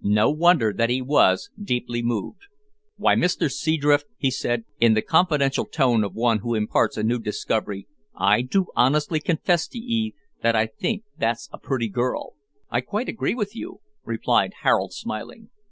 No 0.00 0.30
wonder 0.30 0.72
that 0.72 0.88
he 0.88 1.02
was 1.02 1.50
deeply 1.62 2.00
moved. 2.02 2.46
"Why, 2.96 3.14
Mister 3.14 3.50
Seadrift," 3.50 4.06
he 4.16 4.30
said, 4.30 4.64
in 4.80 4.94
the 4.94 5.02
confidential 5.02 5.66
tone 5.66 6.02
of 6.02 6.14
one 6.14 6.38
who 6.38 6.54
imparts 6.54 6.96
a 6.96 7.02
new 7.02 7.18
discovery, 7.18 7.88
"I 8.16 8.40
do 8.40 8.68
honestly 8.74 9.20
confess 9.20 9.68
to 9.68 9.78
'ee 9.78 10.14
that 10.42 10.56
I 10.56 10.64
think 10.68 11.04
that's 11.18 11.50
a 11.52 11.58
pretty 11.58 11.90
girl!" 11.90 12.32
"I 12.70 12.80
quite 12.80 13.10
agree 13.10 13.34
with 13.34 13.54
you," 13.54 13.82
replied 14.02 14.52
Harold, 14.62 14.94
smiling. 14.94 15.50